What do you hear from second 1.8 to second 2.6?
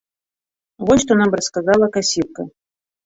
касірка.